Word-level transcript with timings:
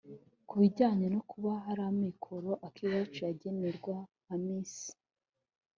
Kubijyanye 0.47 1.05
no 1.13 1.21
kuba 1.29 1.51
hari 1.65 1.81
amikoro 1.91 2.49
Akiwacu 2.67 3.19
yagenerwa 3.27 3.95
nka 4.23 4.35
Miss 4.43 4.73